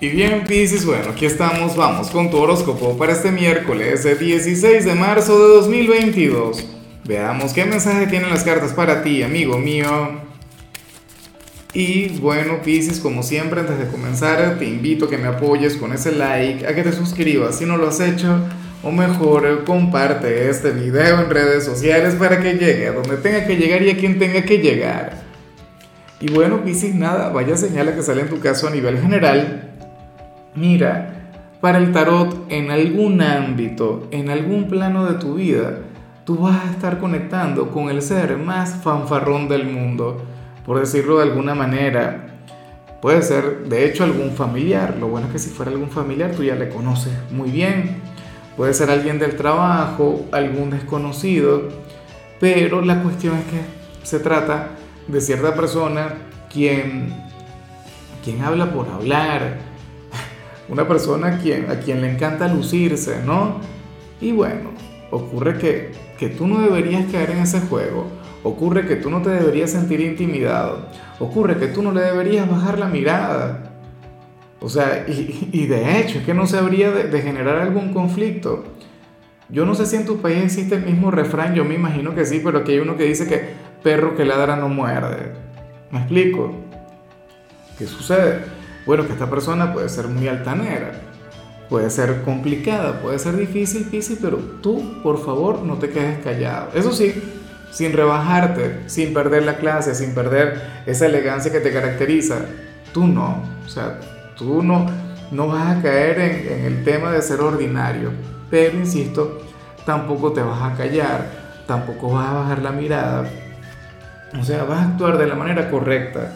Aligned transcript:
Y 0.00 0.10
bien, 0.10 0.44
Pisces, 0.44 0.86
bueno, 0.86 1.10
aquí 1.10 1.26
estamos, 1.26 1.74
vamos 1.74 2.10
con 2.10 2.30
tu 2.30 2.36
horóscopo 2.36 2.96
para 2.96 3.14
este 3.14 3.32
miércoles 3.32 4.04
16 4.04 4.84
de 4.84 4.94
marzo 4.94 5.36
de 5.36 5.54
2022. 5.56 6.64
Veamos 7.04 7.52
qué 7.52 7.64
mensaje 7.64 8.06
tienen 8.06 8.30
las 8.30 8.44
cartas 8.44 8.72
para 8.72 9.02
ti, 9.02 9.24
amigo 9.24 9.58
mío. 9.58 10.20
Y 11.74 12.10
bueno, 12.20 12.62
Pisces, 12.62 13.00
como 13.00 13.24
siempre, 13.24 13.58
antes 13.58 13.76
de 13.76 13.88
comenzar, 13.88 14.56
te 14.60 14.66
invito 14.66 15.06
a 15.06 15.10
que 15.10 15.18
me 15.18 15.26
apoyes 15.26 15.76
con 15.76 15.92
ese 15.92 16.12
like, 16.12 16.64
a 16.64 16.76
que 16.76 16.84
te 16.84 16.92
suscribas 16.92 17.58
si 17.58 17.64
no 17.64 17.76
lo 17.76 17.88
has 17.88 17.98
hecho, 17.98 18.38
o 18.84 18.92
mejor, 18.92 19.64
comparte 19.64 20.48
este 20.48 20.70
video 20.70 21.22
en 21.22 21.28
redes 21.28 21.64
sociales 21.64 22.14
para 22.14 22.40
que 22.40 22.52
llegue 22.52 22.86
a 22.86 22.92
donde 22.92 23.16
tenga 23.16 23.44
que 23.48 23.56
llegar 23.56 23.82
y 23.82 23.90
a 23.90 23.96
quien 23.96 24.20
tenga 24.20 24.42
que 24.42 24.58
llegar. 24.58 25.24
Y 26.20 26.30
bueno, 26.30 26.62
Pisces, 26.62 26.94
nada, 26.94 27.30
vaya 27.30 27.56
señal 27.56 27.92
que 27.96 28.02
sale 28.04 28.20
en 28.20 28.28
tu 28.28 28.38
caso 28.38 28.68
a 28.68 28.70
nivel 28.70 29.00
general 29.00 29.64
Mira, 30.58 31.30
para 31.60 31.78
el 31.78 31.92
tarot, 31.92 32.50
en 32.50 32.72
algún 32.72 33.22
ámbito, 33.22 34.08
en 34.10 34.28
algún 34.28 34.66
plano 34.66 35.06
de 35.06 35.14
tu 35.14 35.34
vida, 35.34 35.78
tú 36.24 36.38
vas 36.38 36.64
a 36.64 36.70
estar 36.72 36.98
conectando 36.98 37.70
con 37.70 37.90
el 37.90 38.02
ser 38.02 38.36
más 38.38 38.74
fanfarrón 38.82 39.48
del 39.48 39.66
mundo, 39.66 40.20
por 40.66 40.80
decirlo 40.80 41.18
de 41.18 41.24
alguna 41.30 41.54
manera. 41.54 42.40
Puede 43.00 43.22
ser, 43.22 43.68
de 43.68 43.86
hecho, 43.86 44.02
algún 44.02 44.32
familiar. 44.32 44.96
Lo 44.98 45.06
bueno 45.06 45.28
es 45.28 45.34
que 45.34 45.38
si 45.38 45.50
fuera 45.50 45.70
algún 45.70 45.90
familiar, 45.90 46.32
tú 46.32 46.42
ya 46.42 46.56
le 46.56 46.70
conoces 46.70 47.12
muy 47.30 47.50
bien. 47.50 47.98
Puede 48.56 48.74
ser 48.74 48.90
alguien 48.90 49.20
del 49.20 49.36
trabajo, 49.36 50.26
algún 50.32 50.70
desconocido. 50.70 51.68
Pero 52.40 52.82
la 52.82 53.00
cuestión 53.04 53.36
es 53.36 53.44
que 53.44 53.60
se 54.02 54.18
trata 54.18 54.70
de 55.06 55.20
cierta 55.20 55.54
persona 55.54 56.14
quien, 56.52 57.14
quien 58.24 58.42
habla 58.42 58.72
por 58.72 58.88
hablar, 58.88 59.67
una 60.68 60.86
persona 60.86 61.28
a 61.28 61.38
quien, 61.38 61.70
a 61.70 61.80
quien 61.80 62.00
le 62.00 62.10
encanta 62.10 62.48
lucirse, 62.48 63.22
¿no? 63.24 63.60
Y 64.20 64.32
bueno, 64.32 64.70
ocurre 65.10 65.58
que, 65.58 65.92
que 66.18 66.28
tú 66.28 66.46
no 66.46 66.60
deberías 66.60 67.10
caer 67.10 67.30
en 67.30 67.38
ese 67.38 67.60
juego, 67.60 68.06
ocurre 68.42 68.86
que 68.86 68.96
tú 68.96 69.10
no 69.10 69.22
te 69.22 69.30
deberías 69.30 69.70
sentir 69.70 70.00
intimidado, 70.00 70.86
ocurre 71.18 71.56
que 71.56 71.68
tú 71.68 71.82
no 71.82 71.92
le 71.92 72.02
deberías 72.02 72.48
bajar 72.48 72.78
la 72.78 72.86
mirada. 72.86 73.64
O 74.60 74.68
sea, 74.68 75.04
y, 75.06 75.66
de 75.66 76.00
hecho 76.00 76.18
es 76.18 76.24
que 76.24 76.34
no 76.34 76.46
se 76.46 76.58
habría 76.58 76.90
de, 76.90 77.04
de 77.04 77.22
generar 77.22 77.58
algún 77.58 77.92
conflicto. 77.92 78.64
Yo 79.48 79.64
no 79.64 79.74
sé 79.74 79.86
si 79.86 79.96
en 79.96 80.04
tu 80.04 80.18
país 80.18 80.44
existe 80.44 80.74
el 80.74 80.84
mismo 80.84 81.10
refrán, 81.10 81.54
yo 81.54 81.64
me 81.64 81.74
imagino 81.74 82.14
que 82.14 82.26
sí, 82.26 82.40
pero 82.44 82.58
aquí 82.58 82.72
hay 82.72 82.78
uno 82.80 82.96
que 82.96 83.04
dice 83.04 83.26
que 83.26 83.48
perro 83.82 84.14
que 84.14 84.24
ladra 84.24 84.56
no 84.56 84.68
muerde. 84.68 85.32
¿Me 85.90 86.00
explico? 86.00 86.52
¿Qué 87.78 87.86
sucede? 87.86 88.57
Bueno, 88.88 89.06
que 89.06 89.12
esta 89.12 89.28
persona 89.28 89.74
puede 89.74 89.90
ser 89.90 90.08
muy 90.08 90.28
altanera, 90.28 90.92
puede 91.68 91.90
ser 91.90 92.22
complicada, 92.22 93.02
puede 93.02 93.18
ser 93.18 93.36
difícil, 93.36 93.84
difícil, 93.84 94.16
pero 94.18 94.38
tú, 94.62 95.02
por 95.02 95.22
favor, 95.22 95.60
no 95.60 95.74
te 95.74 95.90
quedes 95.90 96.24
callado. 96.24 96.70
Eso 96.72 96.92
sí, 96.92 97.12
sin 97.70 97.92
rebajarte, 97.92 98.84
sin 98.86 99.12
perder 99.12 99.42
la 99.42 99.58
clase, 99.58 99.94
sin 99.94 100.14
perder 100.14 100.82
esa 100.86 101.04
elegancia 101.04 101.52
que 101.52 101.60
te 101.60 101.70
caracteriza. 101.70 102.46
Tú 102.94 103.06
no, 103.06 103.42
o 103.62 103.68
sea, 103.68 104.00
tú 104.38 104.62
no, 104.62 104.86
no 105.32 105.48
vas 105.48 105.76
a 105.76 105.82
caer 105.82 106.18
en, 106.20 106.60
en 106.60 106.64
el 106.64 106.82
tema 106.82 107.12
de 107.12 107.20
ser 107.20 107.42
ordinario, 107.42 108.10
pero 108.48 108.78
insisto, 108.78 109.42
tampoco 109.84 110.32
te 110.32 110.40
vas 110.40 110.62
a 110.62 110.74
callar, 110.74 111.26
tampoco 111.66 112.14
vas 112.14 112.30
a 112.30 112.32
bajar 112.32 112.62
la 112.62 112.72
mirada, 112.72 113.30
o 114.40 114.42
sea, 114.42 114.64
vas 114.64 114.78
a 114.78 114.92
actuar 114.92 115.18
de 115.18 115.26
la 115.26 115.34
manera 115.34 115.70
correcta. 115.70 116.32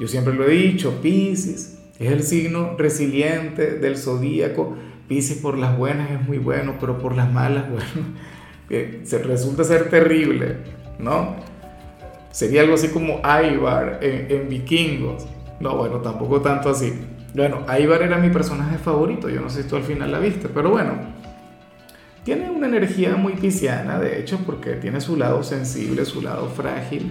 Yo 0.00 0.08
siempre 0.08 0.32
lo 0.32 0.46
he 0.48 0.52
dicho, 0.52 1.02
Pisces, 1.02 1.81
es 1.98 2.12
el 2.12 2.22
signo 2.22 2.76
resiliente 2.76 3.78
del 3.78 3.96
zodíaco. 3.96 4.76
Pisces 5.08 5.38
por 5.38 5.58
las 5.58 5.76
buenas 5.76 6.10
es 6.10 6.26
muy 6.26 6.38
bueno, 6.38 6.76
pero 6.80 6.98
por 6.98 7.14
las 7.14 7.30
malas, 7.32 7.66
bueno, 7.70 9.04
se 9.04 9.18
resulta 9.18 9.64
ser 9.64 9.90
terrible, 9.90 10.56
¿no? 10.98 11.36
Sería 12.30 12.62
algo 12.62 12.74
así 12.74 12.88
como 12.88 13.20
Ivar 13.20 13.98
en, 14.00 14.48
Vikingos. 14.48 15.26
No, 15.60 15.76
bueno, 15.76 15.98
tampoco 15.98 16.40
tanto 16.40 16.70
así. 16.70 16.92
Bueno, 17.34 17.64
Ivar 17.78 18.02
era 18.02 18.18
mi 18.18 18.30
personaje 18.30 18.78
favorito, 18.78 19.28
yo 19.28 19.40
no 19.40 19.50
sé 19.50 19.62
si 19.62 19.68
tú 19.68 19.76
al 19.76 19.82
final 19.82 20.10
la 20.10 20.18
viste, 20.18 20.48
pero 20.48 20.70
bueno, 20.70 20.92
tiene 22.24 22.50
una 22.50 22.66
energía 22.66 23.16
muy 23.16 23.34
pisciana, 23.34 23.98
de 23.98 24.20
hecho, 24.20 24.38
porque 24.46 24.74
tiene 24.74 25.00
su 25.00 25.16
lado 25.16 25.42
sensible, 25.42 26.04
su 26.04 26.22
lado 26.22 26.48
frágil, 26.48 27.10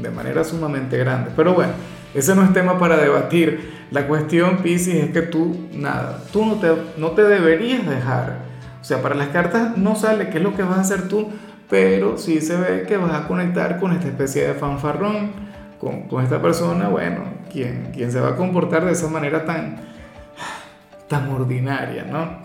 de 0.00 0.10
manera 0.10 0.42
sumamente 0.44 0.98
grande. 0.98 1.30
Pero 1.36 1.54
bueno, 1.54 1.72
ese 2.14 2.34
no 2.34 2.42
es 2.44 2.52
tema 2.52 2.78
para 2.78 2.96
debatir. 2.96 3.72
La 3.90 4.06
cuestión, 4.06 4.58
Pisces, 4.58 4.94
es 4.94 5.10
que 5.10 5.22
tú, 5.22 5.68
nada, 5.72 6.22
tú 6.32 6.44
no 6.46 6.54
te, 6.54 6.72
no 6.96 7.10
te 7.10 7.22
deberías 7.22 7.86
dejar. 7.86 8.38
O 8.80 8.84
sea, 8.84 9.02
para 9.02 9.14
las 9.14 9.28
cartas 9.28 9.76
no 9.76 9.96
sale 9.96 10.28
qué 10.28 10.38
es 10.38 10.44
lo 10.44 10.54
que 10.54 10.62
vas 10.62 10.78
a 10.78 10.80
hacer 10.82 11.08
tú, 11.08 11.30
pero 11.68 12.18
sí 12.18 12.40
se 12.40 12.56
ve 12.56 12.84
que 12.86 12.96
vas 12.96 13.14
a 13.14 13.26
conectar 13.26 13.80
con 13.80 13.92
esta 13.92 14.08
especie 14.08 14.46
de 14.46 14.54
fanfarrón, 14.54 15.32
con, 15.80 16.02
con 16.02 16.22
esta 16.22 16.40
persona, 16.40 16.88
bueno, 16.88 17.24
quien, 17.50 17.90
quien 17.92 18.12
se 18.12 18.20
va 18.20 18.30
a 18.30 18.36
comportar 18.36 18.84
de 18.84 18.92
esa 18.92 19.08
manera 19.08 19.44
tan, 19.44 19.76
tan 21.08 21.30
ordinaria, 21.30 22.04
¿no? 22.04 22.42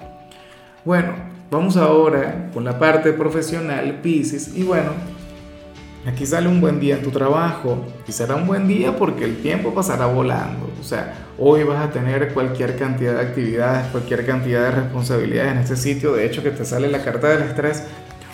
Bueno, 0.85 1.13
vamos 1.51 1.77
ahora 1.77 2.49
con 2.53 2.63
la 2.63 2.79
parte 2.79 3.11
profesional, 3.13 3.99
Pisces, 4.01 4.55
y 4.55 4.63
bueno, 4.63 4.91
Aquí 6.05 6.25
sale 6.25 6.47
un 6.47 6.61
buen 6.61 6.79
día 6.79 6.95
en 6.95 7.03
tu 7.03 7.11
trabajo 7.11 7.85
y 8.07 8.13
será 8.13 8.35
un 8.35 8.47
buen 8.47 8.67
día 8.69 8.95
porque 8.95 9.25
el 9.25 9.41
tiempo 9.41 9.73
pasará 9.73 10.05
volando. 10.05 10.71
O 10.79 10.83
sea, 10.83 11.13
hoy 11.37 11.63
vas 11.63 11.85
a 11.85 11.91
tener 11.91 12.33
cualquier 12.33 12.77
cantidad 12.77 13.15
de 13.15 13.21
actividades, 13.21 13.87
cualquier 13.87 14.25
cantidad 14.25 14.63
de 14.63 14.71
responsabilidades 14.71 15.51
en 15.51 15.57
este 15.57 15.75
sitio. 15.75 16.13
De 16.13 16.25
hecho, 16.25 16.41
que 16.41 16.51
te 16.51 16.63
sale 16.63 16.89
la 16.89 17.03
carta 17.03 17.27
del 17.27 17.43
estrés. 17.43 17.83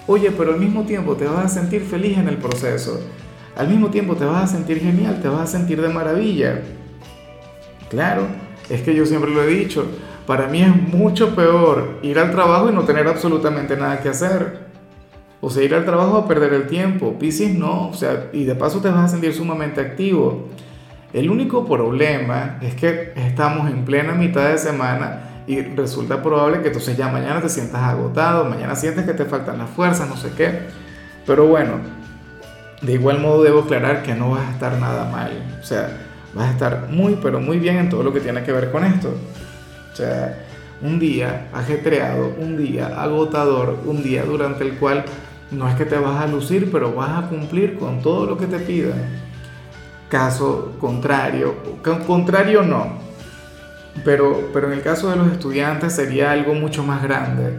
Oye, 0.05 0.29
pero 0.29 0.53
al 0.53 0.59
mismo 0.59 0.83
tiempo 0.85 1.15
te 1.15 1.25
vas 1.25 1.45
a 1.45 1.49
sentir 1.49 1.81
feliz 1.81 2.19
en 2.19 2.27
el 2.27 2.37
proceso. 2.37 3.01
Al 3.57 3.67
mismo 3.67 3.89
tiempo 3.89 4.15
te 4.15 4.25
vas 4.25 4.43
a 4.43 4.55
sentir 4.55 4.79
genial, 4.79 5.19
te 5.19 5.27
vas 5.27 5.41
a 5.41 5.57
sentir 5.57 5.81
de 5.81 5.89
maravilla. 5.89 6.61
Claro, 7.89 8.27
es 8.69 8.81
que 8.83 8.93
yo 8.93 9.07
siempre 9.07 9.31
lo 9.31 9.41
he 9.41 9.47
dicho. 9.47 9.87
Para 10.27 10.47
mí 10.47 10.61
es 10.61 10.75
mucho 10.75 11.35
peor 11.35 11.99
ir 12.03 12.19
al 12.19 12.31
trabajo 12.31 12.69
y 12.69 12.73
no 12.73 12.83
tener 12.83 13.07
absolutamente 13.07 13.75
nada 13.75 14.01
que 14.01 14.09
hacer 14.09 14.64
o 15.45 15.49
sea, 15.51 15.63
ir 15.63 15.75
al 15.75 15.85
trabajo 15.85 16.17
a 16.17 16.27
perder 16.27 16.53
el 16.53 16.65
tiempo. 16.65 17.19
Piscis 17.19 17.53
no, 17.55 17.89
o 17.89 17.93
sea, 17.93 18.29
y 18.33 18.45
de 18.45 18.55
paso 18.55 18.81
te 18.81 18.89
vas 18.89 19.05
a 19.05 19.07
sentir 19.09 19.31
sumamente 19.31 19.79
activo. 19.79 20.47
El 21.13 21.29
único 21.29 21.67
problema 21.67 22.57
es 22.63 22.73
que 22.73 23.13
estamos 23.15 23.69
en 23.69 23.85
plena 23.85 24.13
mitad 24.13 24.49
de 24.49 24.57
semana 24.57 25.43
y 25.45 25.61
resulta 25.61 26.23
probable 26.23 26.61
que 26.61 26.69
entonces 26.69 26.97
ya 26.97 27.09
mañana 27.09 27.41
te 27.41 27.49
sientas 27.49 27.79
agotado, 27.83 28.45
mañana 28.45 28.75
sientes 28.75 29.05
que 29.05 29.13
te 29.13 29.25
faltan 29.25 29.59
las 29.59 29.69
fuerzas, 29.69 30.09
no 30.09 30.17
sé 30.17 30.31
qué. 30.35 30.61
Pero 31.27 31.45
bueno, 31.45 31.73
de 32.81 32.93
igual 32.93 33.19
modo 33.19 33.43
debo 33.43 33.59
aclarar 33.59 34.01
que 34.01 34.15
no 34.15 34.31
vas 34.31 34.47
a 34.47 34.51
estar 34.51 34.79
nada 34.79 35.11
mal. 35.11 35.31
O 35.61 35.63
sea, 35.63 35.95
vas 36.33 36.47
a 36.47 36.51
estar 36.53 36.87
muy, 36.89 37.19
pero 37.21 37.39
muy 37.39 37.59
bien 37.59 37.77
en 37.77 37.89
todo 37.89 38.01
lo 38.01 38.11
que 38.11 38.19
tiene 38.19 38.41
que 38.41 38.51
ver 38.51 38.71
con 38.71 38.83
esto. 38.83 39.13
O 39.93 39.95
sea, 39.95 40.39
un 40.81 40.97
día 40.97 41.49
ajetreado, 41.53 42.33
un 42.39 42.57
día 42.57 42.87
agotador, 42.99 43.77
un 43.85 44.01
día 44.01 44.23
durante 44.23 44.63
el 44.63 44.73
cual 44.73 45.05
no 45.51 45.69
es 45.69 45.75
que 45.75 45.85
te 45.85 45.97
vas 45.97 46.21
a 46.21 46.27
lucir, 46.27 46.69
pero 46.71 46.93
vas 46.93 47.23
a 47.23 47.27
cumplir 47.27 47.77
con 47.77 48.01
todo 48.01 48.25
lo 48.25 48.37
que 48.37 48.47
te 48.47 48.59
pidan. 48.59 49.23
Caso 50.09 50.73
contrario, 50.79 51.55
contrario 52.05 52.61
no, 52.61 52.99
pero, 54.03 54.49
pero 54.53 54.67
en 54.67 54.73
el 54.73 54.81
caso 54.81 55.09
de 55.09 55.15
los 55.15 55.31
estudiantes 55.31 55.93
sería 55.93 56.31
algo 56.31 56.53
mucho 56.53 56.83
más 56.83 57.01
grande. 57.03 57.53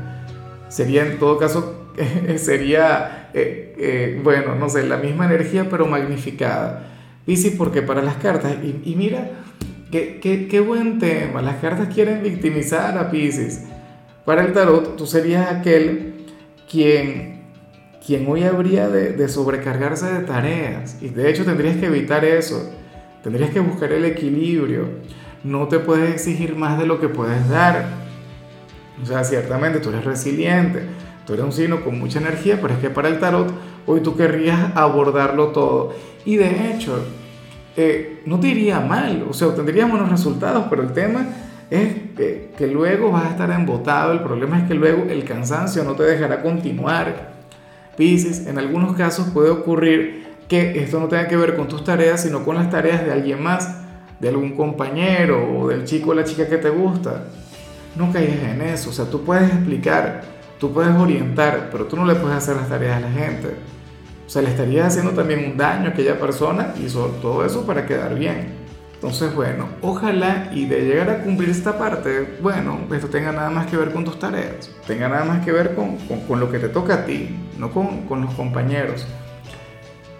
Sería 0.68 1.06
en 1.06 1.18
todo 1.18 1.38
caso, 1.38 1.92
sería, 2.36 3.30
eh, 3.34 3.74
eh, 3.78 4.20
bueno, 4.22 4.54
no 4.54 4.68
sé, 4.68 4.86
la 4.86 4.96
misma 4.96 5.26
energía 5.26 5.68
pero 5.70 5.86
magnificada. 5.86 6.88
Y 7.26 7.36
sí, 7.36 7.54
porque 7.56 7.82
para 7.82 8.02
las 8.02 8.16
cartas, 8.16 8.54
y, 8.62 8.94
mira, 8.94 9.30
qué, 9.90 10.20
qué, 10.20 10.46
qué 10.46 10.60
buen 10.60 10.98
tema, 10.98 11.42
las 11.42 11.56
cartas 11.56 11.92
quieren 11.92 12.22
victimizar 12.22 12.96
a 12.98 13.10
Pisces. 13.10 13.64
Para 14.24 14.44
el 14.44 14.52
tarot, 14.52 14.96
tú 14.96 15.06
serías 15.06 15.50
aquel 15.50 16.26
quien 16.70 17.35
quien 18.06 18.24
hoy 18.28 18.44
habría 18.44 18.88
de, 18.88 19.28
sobrecargarse 19.28 20.06
de 20.06 20.20
tareas. 20.20 20.96
Y 21.02 21.08
de 21.08 21.28
hecho 21.28 21.44
tendrías 21.44 21.76
que 21.76 21.86
evitar 21.86 22.24
eso. 22.24 22.70
Tendrías 23.24 23.50
que 23.50 23.58
buscar 23.58 23.90
el 23.90 24.04
equilibrio. 24.04 24.84
No 25.42 25.66
te 25.66 25.80
puedes 25.80 26.12
exigir 26.12 26.54
más 26.54 26.78
de 26.78 26.86
lo 26.86 27.00
que 27.00 27.08
puedes 27.08 27.48
dar. 27.48 27.88
O 29.02 29.04
sea, 29.04 29.24
ciertamente 29.24 29.80
tú 29.80 29.88
eres 29.88 30.04
resiliente, 30.04 30.82
tú 31.26 31.34
eres 31.34 31.44
un 31.44 31.52
signo 31.52 31.82
con 31.82 31.98
mucha 31.98 32.20
energía, 32.20 32.60
pero 32.62 32.74
es 32.74 32.80
que 32.80 32.90
para 32.90 33.08
el 33.08 33.18
tarot 33.18 33.52
hoy 33.86 34.00
tú 34.00 34.16
querrías 34.16 34.70
abordarlo 34.76 35.48
todo. 35.48 35.92
Y 36.24 36.36
de 36.36 36.70
hecho, 36.70 37.04
eh, 37.76 38.22
no 38.24 38.38
te 38.38 38.48
iría 38.48 38.80
mal, 38.80 39.26
o 39.28 39.34
sea, 39.34 39.54
tendrías 39.54 39.90
buenos 39.90 40.08
resultados, 40.08 40.66
pero 40.70 40.82
el 40.82 40.92
tema 40.92 41.26
es 41.68 41.94
que, 42.16 42.52
que 42.56 42.68
luego 42.68 43.10
vas 43.10 43.26
a 43.26 43.30
estar 43.30 43.50
embotado, 43.50 44.12
el 44.12 44.20
problema 44.20 44.60
es 44.60 44.68
que 44.68 44.74
luego 44.74 45.04
el 45.10 45.24
cansancio 45.24 45.84
no 45.84 45.92
te 45.94 46.04
dejará 46.04 46.40
continuar. 46.40 47.35
Pisces, 47.96 48.46
en 48.46 48.58
algunos 48.58 48.96
casos 48.96 49.28
puede 49.32 49.50
ocurrir 49.50 50.26
que 50.48 50.82
esto 50.82 51.00
no 51.00 51.08
tenga 51.08 51.26
que 51.28 51.36
ver 51.36 51.56
con 51.56 51.66
tus 51.68 51.82
tareas, 51.82 52.22
sino 52.22 52.44
con 52.44 52.56
las 52.56 52.70
tareas 52.70 53.04
de 53.04 53.12
alguien 53.12 53.42
más. 53.42 53.82
de 54.20 54.28
algún 54.30 54.56
compañero 54.56 55.46
o 55.58 55.68
del 55.68 55.84
chico 55.84 56.10
o 56.10 56.14
la 56.14 56.24
chica 56.24 56.48
que 56.48 56.56
te 56.56 56.70
gusta. 56.70 57.24
No 57.96 58.10
caigas 58.12 58.42
en 58.44 58.62
eso, 58.62 58.88
o 58.90 58.92
sea, 58.92 59.04
tú 59.06 59.22
puedes 59.24 59.50
explicar, 59.50 60.22
tú 60.58 60.72
puedes 60.72 60.94
orientar, 60.96 61.68
pero 61.70 61.84
tú 61.84 61.96
no 61.96 62.06
le 62.06 62.14
puedes 62.14 62.36
hacer 62.36 62.56
las 62.56 62.68
tareas 62.68 62.96
a 62.96 63.00
la 63.00 63.10
gente. 63.10 63.48
O 64.26 64.30
sea, 64.30 64.42
le 64.42 64.48
estarías 64.48 64.86
haciendo 64.86 65.12
también 65.12 65.44
un 65.50 65.56
daño 65.56 65.86
a 65.86 65.90
aquella 65.90 66.18
persona 66.18 66.74
y 66.82 66.88
sobre 66.88 67.12
todo 67.20 67.44
eso 67.44 67.66
para 67.66 67.86
quedar 67.86 68.14
bien. 68.14 68.65
Entonces, 69.06 69.36
bueno, 69.36 69.68
ojalá 69.82 70.50
y 70.52 70.66
de 70.66 70.80
llegar 70.80 71.08
a 71.10 71.22
cumplir 71.22 71.48
esta 71.48 71.78
parte, 71.78 72.38
bueno, 72.42 72.80
esto 72.92 73.06
tenga 73.06 73.30
nada 73.30 73.50
más 73.50 73.68
que 73.68 73.76
ver 73.76 73.92
con 73.92 74.04
tus 74.04 74.18
tareas, 74.18 74.68
tenga 74.84 75.08
nada 75.08 75.24
más 75.24 75.44
que 75.44 75.52
ver 75.52 75.76
con, 75.76 75.96
con, 76.26 76.40
lo 76.40 76.50
que 76.50 76.58
te 76.58 76.68
toca 76.68 76.94
a 76.94 77.04
ti, 77.04 77.28
no 77.56 77.70
con, 77.70 78.00
con 78.08 78.22
los 78.22 78.34
compañeros. 78.34 79.06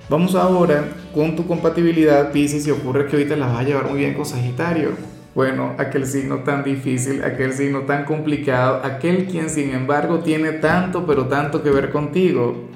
Vamos 0.08 0.36
ahora 0.36 0.84
con 1.12 1.34
tu 1.34 1.48
compatibilidad, 1.48 2.30
Pisces, 2.30 2.64
y 2.68 2.70
ocurre 2.70 3.06
que 3.06 3.16
ahorita 3.16 3.34
las 3.34 3.50
vas 3.50 3.62
a 3.62 3.64
llevar 3.64 3.88
muy 3.90 3.98
bien 3.98 4.14
con 4.14 4.24
Sagitario. 4.24 4.90
Bueno, 5.34 5.74
aquel 5.78 6.06
signo 6.06 6.44
tan 6.44 6.62
difícil, 6.62 7.24
aquel 7.24 7.54
signo 7.54 7.80
tan 7.80 8.04
complicado, 8.04 8.82
aquel 8.84 9.26
quien 9.26 9.50
sin 9.50 9.70
embargo 9.70 10.20
tiene 10.20 10.52
tanto, 10.52 11.04
pero 11.06 11.26
tanto 11.26 11.64
que 11.64 11.70
ver 11.70 11.90
contigo. 11.90 12.68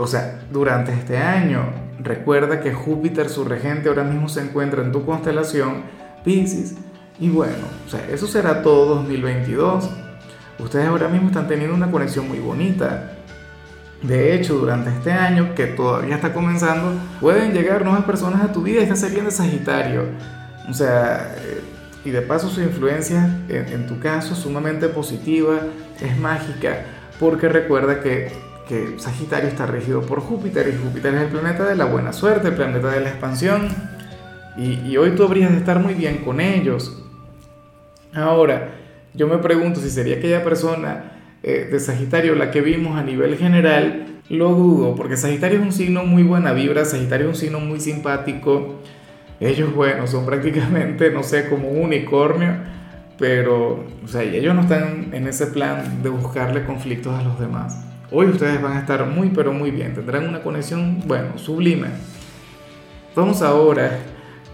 O 0.00 0.06
sea, 0.06 0.40
durante 0.50 0.94
este 0.94 1.18
año, 1.18 1.60
recuerda 1.98 2.60
que 2.60 2.72
Júpiter, 2.72 3.28
su 3.28 3.44
regente, 3.44 3.90
ahora 3.90 4.02
mismo 4.02 4.30
se 4.30 4.40
encuentra 4.40 4.82
en 4.82 4.92
tu 4.92 5.04
constelación, 5.04 5.82
Pisces. 6.24 6.76
Y 7.18 7.28
bueno, 7.28 7.66
o 7.86 7.90
sea, 7.90 8.08
eso 8.10 8.26
será 8.26 8.62
todo 8.62 8.94
2022. 8.94 9.90
Ustedes 10.58 10.86
ahora 10.86 11.08
mismo 11.08 11.28
están 11.28 11.46
teniendo 11.48 11.76
una 11.76 11.90
conexión 11.90 12.26
muy 12.28 12.38
bonita. 12.38 13.12
De 14.02 14.34
hecho, 14.34 14.54
durante 14.54 14.88
este 14.88 15.12
año, 15.12 15.54
que 15.54 15.66
todavía 15.66 16.14
está 16.14 16.32
comenzando, 16.32 16.94
pueden 17.20 17.52
llegar 17.52 17.84
nuevas 17.84 18.04
personas 18.04 18.42
a 18.42 18.52
tu 18.52 18.62
vida. 18.62 18.80
Esta 18.80 18.96
sería 18.96 19.22
de 19.22 19.30
Sagitario. 19.30 20.04
O 20.66 20.72
sea, 20.72 21.34
eh, 21.36 21.60
y 22.06 22.10
de 22.10 22.22
paso 22.22 22.48
su 22.48 22.62
influencia, 22.62 23.38
en, 23.50 23.68
en 23.68 23.86
tu 23.86 24.00
caso, 24.00 24.32
es 24.32 24.38
sumamente 24.40 24.88
positiva, 24.88 25.58
es 26.00 26.18
mágica, 26.18 26.84
porque 27.18 27.50
recuerda 27.50 28.00
que 28.00 28.49
que 28.70 29.00
Sagitario 29.00 29.48
está 29.48 29.66
regido 29.66 30.02
por 30.02 30.20
Júpiter 30.20 30.72
y 30.72 30.78
Júpiter 30.80 31.12
es 31.16 31.22
el 31.22 31.28
planeta 31.28 31.64
de 31.64 31.74
la 31.74 31.86
buena 31.86 32.12
suerte, 32.12 32.48
el 32.48 32.54
planeta 32.54 32.88
de 32.88 33.00
la 33.00 33.08
expansión. 33.08 33.66
Y, 34.56 34.96
hoy 34.96 35.10
tú 35.16 35.24
habrías 35.24 35.50
de 35.50 35.56
estar 35.56 35.80
muy 35.80 35.94
bien 35.94 36.18
con 36.18 36.40
ellos. 36.40 37.02
Ahora, 38.14 38.74
yo 39.12 39.26
me 39.26 39.38
pregunto 39.38 39.80
si 39.80 39.90
sería 39.90 40.16
aquella 40.16 40.44
persona 40.44 41.12
eh, 41.42 41.68
de 41.70 41.80
Sagitario 41.80 42.36
la 42.36 42.52
que 42.52 42.60
vimos 42.60 42.96
a 42.96 43.02
nivel 43.02 43.36
general. 43.36 44.20
Lo 44.28 44.50
dudo, 44.50 44.94
porque 44.94 45.16
Sagitario 45.16 45.58
es 45.58 45.64
un 45.64 45.72
signo 45.72 46.04
muy 46.04 46.22
buena 46.22 46.52
vibra, 46.52 46.84
Sagitario 46.84 47.26
es 47.26 47.34
un 47.34 47.40
signo 47.40 47.58
muy 47.58 47.80
simpático. 47.80 48.76
Ellos, 49.40 49.74
bueno, 49.74 50.06
son 50.06 50.26
prácticamente, 50.26 51.10
no 51.10 51.24
sé, 51.24 51.48
como 51.48 51.70
un 51.70 51.86
unicornio, 51.86 52.54
pero, 53.18 53.84
o 54.04 54.06
sea, 54.08 54.22
ellos 54.22 54.54
no 54.54 54.60
están 54.60 55.10
en 55.12 55.26
ese 55.26 55.48
plan 55.48 56.04
de 56.04 56.08
buscarle 56.08 56.64
conflictos 56.64 57.18
a 57.18 57.22
los 57.24 57.40
demás. 57.40 57.89
Hoy 58.12 58.26
ustedes 58.26 58.60
van 58.60 58.76
a 58.76 58.80
estar 58.80 59.06
muy 59.06 59.30
pero 59.30 59.52
muy 59.52 59.70
bien, 59.70 59.94
tendrán 59.94 60.28
una 60.28 60.42
conexión, 60.42 61.00
bueno, 61.06 61.38
sublime. 61.38 61.88
Vamos 63.14 63.40
ahora 63.42 63.98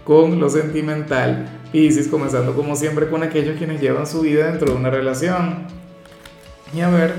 con 0.03 0.39
lo 0.39 0.49
sentimental. 0.49 1.47
Pisces, 1.71 2.07
comenzando 2.07 2.55
como 2.55 2.75
siempre 2.75 3.09
con 3.09 3.23
aquellos 3.23 3.57
quienes 3.57 3.81
llevan 3.81 4.07
su 4.07 4.21
vida 4.21 4.47
dentro 4.47 4.71
de 4.71 4.77
una 4.77 4.89
relación. 4.89 5.65
Y 6.73 6.81
a 6.81 6.89
ver, 6.89 7.13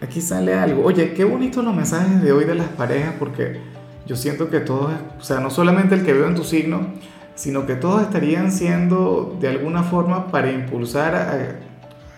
aquí 0.00 0.20
sale 0.20 0.54
algo. 0.54 0.84
Oye, 0.84 1.14
qué 1.14 1.24
bonitos 1.24 1.64
los 1.64 1.74
mensajes 1.74 2.22
de 2.22 2.32
hoy 2.32 2.44
de 2.44 2.54
las 2.54 2.68
parejas, 2.68 3.14
porque 3.18 3.60
yo 4.06 4.16
siento 4.16 4.50
que 4.50 4.60
todos, 4.60 4.92
o 5.18 5.22
sea, 5.22 5.40
no 5.40 5.50
solamente 5.50 5.94
el 5.94 6.04
que 6.04 6.12
veo 6.12 6.26
en 6.26 6.34
tu 6.34 6.44
signo, 6.44 6.86
sino 7.34 7.66
que 7.66 7.74
todos 7.74 8.02
estarían 8.02 8.50
siendo 8.50 9.36
de 9.40 9.48
alguna 9.48 9.82
forma 9.82 10.30
para 10.30 10.50
impulsar 10.50 11.60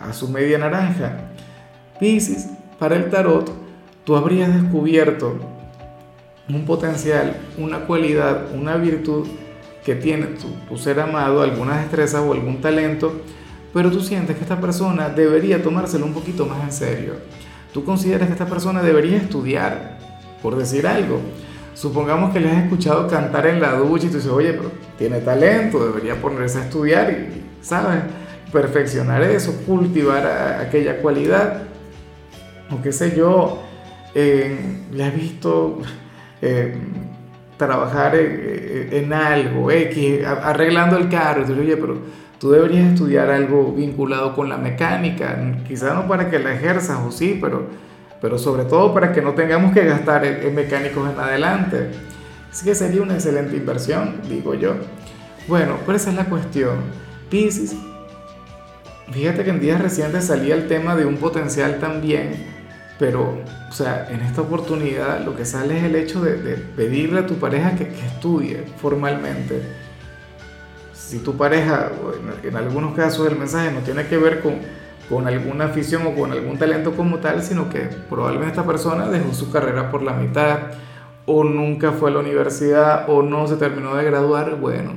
a, 0.01 0.13
su 0.13 0.29
media 0.29 0.59
naranja. 0.59 1.31
Pisces, 1.99 2.49
para 2.81 2.97
el 2.97 3.11
tarot, 3.11 3.53
tú 4.05 4.17
habrías 4.17 4.53
descubierto 4.55 5.35
un 6.49 6.65
potencial, 6.65 7.37
una 7.59 7.81
cualidad, 7.81 8.55
una 8.55 8.77
virtud 8.77 9.29
que 9.85 9.95
tiene 9.95 10.29
tu, 10.67 10.79
ser 10.79 10.99
amado, 10.99 11.43
alguna 11.43 11.79
destreza 11.79 12.23
o 12.23 12.33
algún 12.33 12.63
talento, 12.63 13.21
pero 13.75 13.91
tú 13.91 14.01
sientes 14.01 14.35
que 14.35 14.43
esta 14.43 14.63
persona 14.63 15.11
debería 15.11 15.63
tomárselo 15.63 16.07
un 16.07 16.15
poquito 16.15 16.47
más 16.47 16.65
en 16.65 16.73
serio. 16.73 17.13
Tú 17.75 17.85
consideras 17.85 18.29
que 18.29 18.33
esta 18.33 18.47
persona 18.47 18.83
debería 18.83 19.19
estudiar, 19.19 19.99
por 20.43 20.57
decir 20.57 20.87
algo. 20.87 21.21
Supongamos 21.75 22.33
que 22.33 22.41
le 22.41 22.51
has 22.51 22.65
escuchado 22.65 23.07
cantar 23.09 23.47
en 23.47 23.61
la 23.61 23.75
ducha 23.75 24.07
y 24.07 24.09
tú 24.09 24.17
dices, 24.17 24.33
oye, 24.33 24.55
pero 24.55 24.73
tiene 24.99 25.21
talento, 25.21 25.85
debería 25.85 26.21
ponerse 26.21 26.59
a 26.59 26.65
estudiar 26.65 27.11
y, 27.11 27.45
¿sabes? 27.63 28.01
Perfeccionar 28.51 29.23
eso, 29.23 29.53
cultivar 29.67 30.27
aquella 30.61 30.97
cualidad 30.97 31.70
o 32.71 32.83
qué 32.83 32.93
sé 32.93 33.17
yo, 33.17 33.63
eh, 34.15 34.57
has 35.01 35.15
visto 35.15 35.79
eh, 36.43 36.75
trabajar 37.57 38.15
en, 38.17 39.13
algo, 39.13 39.71
X, 39.71 40.25
arreglando 40.25 40.97
el 40.97 41.09
carro, 41.09 41.45
y 41.47 41.53
oye, 41.53 41.77
pero 41.77 41.99
tú 42.39 42.51
deberías 42.51 42.93
estudiar 42.93 43.31
algo 43.31 43.73
vinculado 43.73 44.35
con 44.35 44.49
la 44.49 44.57
mecánica, 44.57 45.37
quizás 45.69 45.95
no 45.95 46.09
para 46.09 46.31
que 46.31 46.39
la 46.39 46.55
ejerzas 46.55 46.99
o 47.07 47.13
sí, 47.13 47.39
pero, 47.41 47.67
pero 48.23 48.39
sobre 48.39 48.65
todo 48.65 48.95
para 48.95 49.13
que 49.13 49.21
no 49.21 49.35
tengamos 49.35 49.75
que 49.75 49.85
gastar 49.85 50.25
en, 50.25 50.55
mecánicos 50.55 51.11
en 51.13 51.21
adelante. 51.21 51.91
Así 52.51 52.65
que 52.65 52.75
sería 52.75 53.03
una 53.03 53.15
excelente 53.15 53.57
inversión, 53.57 54.23
digo 54.29 54.55
yo. 54.55 54.75
Bueno, 55.47 55.77
pero 55.85 55.97
esa 55.97 56.11
es 56.11 56.17
la 56.17 56.25
cuestión. 56.25 56.79
Pisces, 57.29 57.77
fíjate 59.13 59.45
que 59.45 59.51
en 59.51 59.61
días 59.61 59.81
recientes 59.81 60.25
salía 60.25 60.55
el 60.55 60.67
tema 60.67 60.97
de 60.97 61.05
un 61.05 61.19
potencial 61.19 61.79
también 61.79 62.60
pero, 63.01 63.39
o 63.67 63.73
sea, 63.73 64.09
en 64.11 64.21
esta 64.21 64.43
oportunidad 64.43 65.25
lo 65.25 65.35
que 65.35 65.47
sale 65.47 65.79
es 65.79 65.85
el 65.85 65.97
hecho 65.97 66.21
de, 66.21 66.35
pedirle 66.77 67.21
a 67.21 67.27
tu 67.27 67.37
pareja 67.37 67.75
que, 67.75 67.85
estudie 67.85 68.63
formalmente. 68.77 69.63
Si 70.93 71.21
tu 71.21 71.35
pareja, 71.35 71.91
en, 72.45 72.57
algunos 72.57 72.95
casos 72.95 73.27
el 73.27 73.39
mensaje 73.39 73.73
no 73.73 73.81
tiene 73.81 74.07
que 74.07 74.19
ver 74.19 74.43
con, 74.43 74.57
con 75.09 75.27
alguna 75.27 75.65
afición 75.65 76.07
o 76.07 76.15
con 76.15 76.31
algún 76.31 76.59
talento 76.59 76.93
como 76.93 77.21
tal, 77.21 77.43
sino 77.43 77.71
que 77.71 77.89
probablemente 78.11 78.51
esta 78.51 78.67
persona 78.67 79.09
dejó 79.09 79.33
su 79.33 79.51
carrera 79.51 79.91
por 79.91 80.03
la 80.03 80.13
mitad 80.13 80.59
o 81.25 81.43
nunca 81.43 81.93
fue 81.93 82.11
a 82.11 82.13
la 82.13 82.19
universidad 82.19 83.09
o 83.09 83.23
no 83.23 83.47
se 83.47 83.57
terminó 83.57 83.95
de 83.97 84.05
graduar, 84.05 84.57
bueno, 84.57 84.93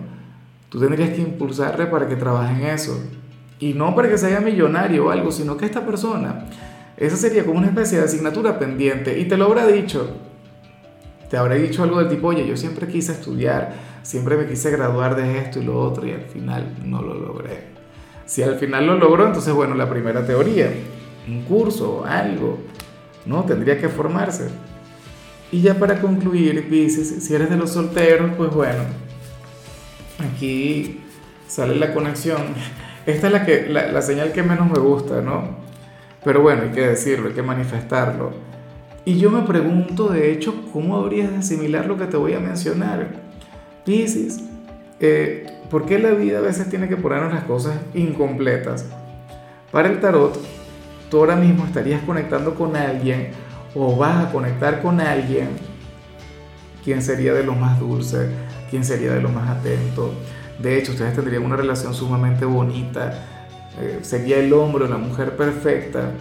tú 0.68 0.78
tendrías 0.78 1.12
que 1.12 1.22
impulsarle 1.22 1.86
para 1.86 2.10
que 2.10 2.18
trabaje 2.18 2.54
en 2.64 2.68
eso. 2.68 3.00
Y 3.60 3.76
no 3.76 3.96
para 3.96 4.10
que 4.10 4.18
sea 4.18 4.42
millonario 4.42 5.06
o 5.06 5.10
algo, 5.10 5.32
sino 5.32 5.56
que 5.56 5.66
esta 5.66 5.86
persona 5.86 6.48
esa 6.98 7.18
sería 7.18 7.44
como 7.46 7.58
una 7.58 7.68
especie 7.68 7.98
de 7.98 8.06
asignatura 8.06 8.60
pendiente 8.60 9.18
y 9.20 9.26
te 9.26 9.38
lo 9.38 9.46
habrá 9.46 9.66
dicho. 9.68 10.16
Te 11.30 11.38
habrá 11.38 11.56
dicho 11.56 11.84
algo 11.84 12.00
del 12.00 12.10
tipo, 12.10 12.28
oye, 12.28 12.48
yo 12.48 12.56
siempre 12.56 12.88
quise 12.88 13.14
estudiar, 13.14 13.74
siempre 14.04 14.38
me 14.38 14.46
quise 14.46 14.70
graduar 14.70 15.16
de 15.16 15.40
esto 15.40 15.60
y 15.60 15.66
lo 15.66 15.80
otro 15.80 16.06
y 16.06 16.12
al 16.12 16.26
final 16.26 16.76
no 16.86 17.02
lo 17.02 17.16
logré. 17.16 17.74
Si 18.26 18.44
al 18.44 18.56
final 18.56 18.86
lo 18.86 18.96
logró, 18.96 19.26
entonces 19.26 19.54
bueno, 19.54 19.74
la 19.74 19.90
primera 19.90 20.26
teoría, 20.26 20.72
un 21.28 21.44
curso, 21.44 22.06
algo, 22.06 22.60
¿no? 23.26 23.44
Tendría 23.44 23.80
que 23.80 23.90
formarse. 23.90 24.50
Y 25.52 25.62
ya 25.62 25.76
para 25.76 26.00
concluir, 26.00 26.70
Pisces, 26.70 27.24
si 27.24 27.34
eres 27.34 27.50
de 27.50 27.58
los 27.58 27.72
solteros, 27.72 28.32
pues 28.38 28.52
bueno, 28.54 28.84
aquí 30.32 31.02
sale 31.48 31.76
la 31.76 31.94
conexión. 31.94 32.42
Esta 33.06 33.28
es 33.28 33.34
la, 33.34 33.46
que, 33.46 33.68
la, 33.70 33.92
la 33.92 34.02
señal 34.02 34.32
que 34.32 34.44
menos 34.44 34.70
me 34.70 34.80
gusta, 34.80 35.22
¿no? 35.22 35.63
Pero 36.24 36.42
bueno, 36.42 36.64
hay 36.64 36.70
que 36.70 36.88
decirlo, 36.88 37.30
hay 37.30 37.34
que 37.34 37.42
manifestarlo. 37.42 38.32
Y 39.06 39.18
yo 39.18 39.30
me 39.30 39.42
pregunto, 39.42 40.08
de 40.08 40.32
hecho, 40.32 40.54
¿cómo 40.72 40.96
habrías 40.98 41.30
de 41.30 41.38
asimilar 41.38 41.86
lo 41.86 41.98
que 41.98 42.06
te 42.06 42.16
voy 42.16 42.34
a 42.34 42.40
mencionar? 42.40 43.08
Piscis, 43.84 44.42
eh, 45.02 45.46
¿por 45.70 45.86
qué 45.86 46.00
la 46.00 46.12
vida 46.12 46.38
a 46.38 46.42
veces 46.42 46.70
tiene 46.70 46.88
que 46.88 46.96
ponernos 46.96 47.34
las 47.34 47.44
cosas 47.44 47.76
incompletas? 47.94 48.86
Para 49.72 49.90
el 49.90 50.00
tarot, 50.00 50.40
tú 51.10 51.18
ahora 51.18 51.36
mismo 51.36 51.66
estarías 51.66 52.02
conectando 52.04 52.56
con 52.56 52.78
alguien 52.78 53.32
o 53.76 53.98
vas 53.98 54.28
a 54.28 54.32
conectar 54.32 54.82
con 54.82 55.02
alguien 55.02 55.50
quien 56.84 57.02
sería 57.02 57.34
de 57.34 57.44
lo 57.44 57.56
más 57.56 57.80
dulce, 57.80 58.30
quien 58.70 58.86
sería 58.86 59.14
de 59.14 59.22
lo 59.22 59.30
más 59.30 59.50
atento. 59.50 60.14
De 60.60 60.78
hecho, 60.78 60.92
ustedes 60.92 61.14
tendrían 61.16 61.44
una 61.44 61.56
relación 61.56 61.94
sumamente 61.94 62.46
bonita, 62.46 63.33
eh, 63.80 64.00
sería 64.02 64.38
el 64.38 64.54
hombre 64.54 64.86
o 64.86 64.88
la 64.88 64.98
mujer 64.98 65.36
perfecta, 65.36 66.12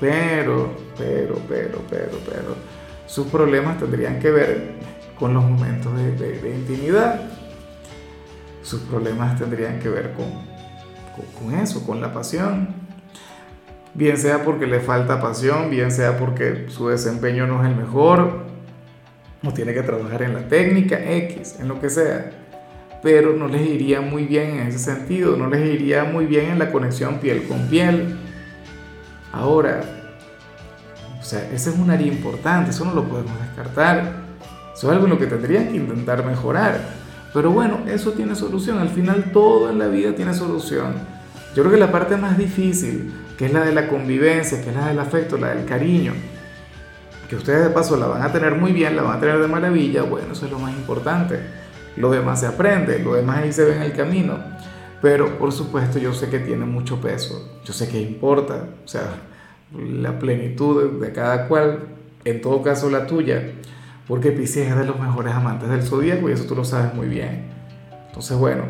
pero, 0.00 0.72
pero, 0.96 1.36
pero, 1.48 1.80
pero, 1.90 2.18
pero, 2.24 2.56
sus 3.06 3.26
problemas 3.26 3.78
tendrían 3.78 4.18
que 4.18 4.30
ver 4.30 4.74
con 5.18 5.34
los 5.34 5.44
momentos 5.44 5.94
de, 5.96 6.54
intimidad. 6.54 7.20
Sus 8.62 8.80
problemas 8.82 9.38
tendrían 9.38 9.78
que 9.78 9.88
ver 9.88 10.12
con, 10.12 10.26
con, 11.14 11.48
con 11.50 11.58
eso, 11.58 11.86
con 11.86 12.00
la 12.00 12.12
pasión. 12.12 12.68
Bien 13.94 14.18
sea 14.18 14.44
porque 14.44 14.66
le 14.66 14.80
falta 14.80 15.20
pasión, 15.20 15.70
bien 15.70 15.90
sea 15.90 16.18
porque 16.18 16.66
su 16.68 16.88
desempeño 16.88 17.46
no 17.46 17.62
es 17.62 17.70
el 17.70 17.76
mejor, 17.76 18.44
o 19.42 19.52
tiene 19.52 19.72
que 19.72 19.82
trabajar 19.82 20.22
en 20.22 20.34
la 20.34 20.48
técnica 20.48 20.98
X, 20.98 21.56
en 21.60 21.68
lo 21.68 21.80
que 21.80 21.88
sea 21.88 22.45
pero 23.06 23.34
no 23.34 23.46
les 23.46 23.64
iría 23.64 24.00
muy 24.00 24.24
bien 24.24 24.58
en 24.58 24.66
ese 24.66 24.80
sentido, 24.80 25.36
no 25.36 25.48
les 25.48 25.64
iría 25.64 26.02
muy 26.02 26.26
bien 26.26 26.50
en 26.50 26.58
la 26.58 26.72
conexión 26.72 27.20
piel 27.20 27.44
con 27.46 27.68
piel. 27.68 28.16
Ahora, 29.32 29.80
o 31.20 31.22
sea, 31.22 31.48
ese 31.52 31.70
es 31.70 31.78
un 31.78 31.88
área 31.88 32.08
importante, 32.08 32.72
eso 32.72 32.84
no 32.84 32.94
lo 32.94 33.04
podemos 33.04 33.30
descartar. 33.42 34.26
Eso 34.74 34.88
es 34.88 34.92
algo 34.92 35.04
en 35.04 35.10
lo 35.10 35.18
que 35.20 35.28
tendrían 35.28 35.68
que 35.68 35.76
intentar 35.76 36.26
mejorar. 36.26 36.80
Pero 37.32 37.52
bueno, 37.52 37.78
eso 37.86 38.10
tiene 38.10 38.34
solución. 38.34 38.80
Al 38.80 38.88
final 38.88 39.30
todo 39.32 39.70
en 39.70 39.78
la 39.78 39.86
vida 39.86 40.12
tiene 40.12 40.34
solución. 40.34 40.94
Yo 41.54 41.62
creo 41.62 41.74
que 41.74 41.78
la 41.78 41.92
parte 41.92 42.16
más 42.16 42.36
difícil, 42.36 43.14
que 43.38 43.46
es 43.46 43.52
la 43.52 43.60
de 43.60 43.72
la 43.72 43.86
convivencia, 43.86 44.60
que 44.60 44.70
es 44.70 44.74
la 44.74 44.88
del 44.88 44.98
afecto, 44.98 45.36
la 45.36 45.50
del 45.50 45.64
cariño, 45.64 46.12
que 47.30 47.36
ustedes 47.36 47.62
de 47.62 47.70
paso 47.70 47.96
la 47.96 48.08
van 48.08 48.22
a 48.22 48.32
tener 48.32 48.56
muy 48.56 48.72
bien, 48.72 48.96
la 48.96 49.02
van 49.02 49.18
a 49.18 49.20
tener 49.20 49.38
de 49.38 49.46
maravilla, 49.46 50.02
bueno, 50.02 50.32
eso 50.32 50.46
es 50.46 50.50
lo 50.50 50.58
más 50.58 50.72
importante. 50.72 51.65
Lo 51.96 52.10
demás 52.10 52.40
se 52.40 52.46
aprende, 52.46 52.98
lo 52.98 53.14
demás 53.14 53.38
ahí 53.38 53.52
se 53.52 53.64
ve 53.64 53.76
en 53.76 53.82
el 53.82 53.92
camino. 53.92 54.38
Pero 55.02 55.38
por 55.38 55.52
supuesto 55.52 55.98
yo 55.98 56.12
sé 56.12 56.28
que 56.28 56.38
tiene 56.38 56.64
mucho 56.64 57.00
peso, 57.00 57.58
yo 57.64 57.72
sé 57.72 57.88
que 57.88 58.00
importa, 58.00 58.66
o 58.84 58.88
sea, 58.88 59.02
la 59.72 60.18
plenitud 60.18 61.00
de 61.00 61.12
cada 61.12 61.48
cual, 61.48 61.80
en 62.24 62.40
todo 62.40 62.62
caso 62.62 62.90
la 62.90 63.06
tuya, 63.06 63.52
porque 64.08 64.32
Pisces 64.32 64.68
es 64.68 64.76
de 64.76 64.84
los 64.84 64.98
mejores 64.98 65.34
amantes 65.34 65.68
del 65.68 65.82
zodíaco 65.82 66.28
y 66.28 66.32
eso 66.32 66.46
tú 66.46 66.54
lo 66.54 66.64
sabes 66.64 66.94
muy 66.94 67.08
bien. 67.08 67.44
Entonces, 68.08 68.38
bueno, 68.38 68.64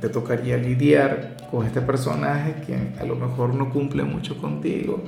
te 0.00 0.08
tocaría 0.08 0.56
lidiar 0.56 1.36
con 1.50 1.66
este 1.66 1.80
personaje 1.80 2.54
que 2.66 3.00
a 3.00 3.04
lo 3.04 3.14
mejor 3.14 3.54
no 3.54 3.70
cumple 3.70 4.02
mucho 4.02 4.36
contigo 4.38 5.02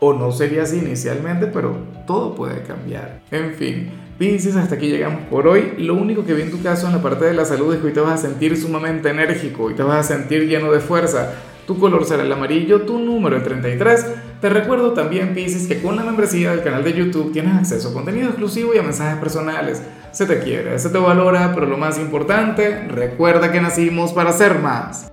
o 0.00 0.12
no 0.12 0.32
sería 0.32 0.62
así 0.62 0.78
inicialmente, 0.78 1.46
pero 1.46 1.76
todo 2.06 2.34
puede 2.34 2.62
cambiar. 2.62 3.20
En 3.30 3.54
fin, 3.54 3.90
Pisces, 4.18 4.56
hasta 4.56 4.74
aquí 4.74 4.88
llegamos 4.88 5.22
por 5.30 5.46
hoy. 5.46 5.74
Lo 5.78 5.94
único 5.94 6.24
que 6.24 6.34
vi 6.34 6.42
en 6.42 6.50
tu 6.50 6.60
caso 6.60 6.88
en 6.88 6.92
la 6.92 7.00
parte 7.00 7.24
de 7.24 7.34
la 7.34 7.44
salud 7.44 7.72
es 7.72 7.80
que 7.80 7.86
hoy 7.86 7.92
te 7.92 8.00
vas 8.00 8.14
a 8.14 8.26
sentir 8.26 8.56
sumamente 8.56 9.10
enérgico, 9.10 9.70
y 9.70 9.74
te 9.74 9.84
vas 9.84 10.04
a 10.10 10.14
sentir 10.14 10.48
lleno 10.48 10.72
de 10.72 10.80
fuerza. 10.80 11.34
Tu 11.68 11.78
color 11.78 12.04
será 12.04 12.24
el 12.24 12.32
amarillo, 12.32 12.82
tu 12.82 12.98
número 12.98 13.36
el 13.36 13.44
33. 13.44 14.06
Te 14.40 14.48
recuerdo 14.48 14.92
también, 14.92 15.34
Pisces, 15.34 15.68
que 15.68 15.80
con 15.80 15.94
la 15.94 16.02
membresía 16.02 16.50
del 16.50 16.64
canal 16.64 16.82
de 16.82 16.94
YouTube 16.94 17.32
tienes 17.32 17.54
acceso 17.54 17.90
a 17.90 17.92
contenido 17.92 18.26
exclusivo 18.26 18.74
y 18.74 18.78
a 18.78 18.82
mensajes 18.82 19.20
personales. 19.20 19.82
Se 20.10 20.26
te 20.26 20.40
quiere, 20.40 20.76
se 20.80 20.88
te 20.88 20.98
valora, 20.98 21.52
pero 21.54 21.66
lo 21.66 21.76
más 21.76 21.96
importante, 21.96 22.88
recuerda 22.88 23.52
que 23.52 23.60
nacimos 23.60 24.12
para 24.12 24.32
ser 24.32 24.58
más. 24.58 25.06